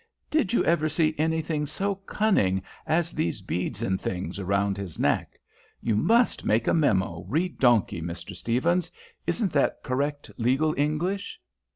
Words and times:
Did 0.31 0.51
you 0.51 0.65
ever 0.65 0.89
see 0.89 1.13
anything 1.19 1.67
so 1.67 1.93
cunning 1.93 2.63
as 2.87 3.11
these 3.11 3.43
beads 3.43 3.83
and 3.83 4.01
things 4.01 4.41
round 4.41 4.75
his 4.75 4.97
neck? 4.97 5.39
You 5.79 5.95
must 5.95 6.43
make 6.43 6.65
a 6.65 6.73
memo, 6.73 7.23
re 7.27 7.47
donkey, 7.47 8.01
Mr. 8.01 8.35
Stephens. 8.35 8.89
Isn't 9.27 9.53
that 9.53 9.83
correct 9.83 10.31
legal 10.39 10.73
English?" 10.75 11.39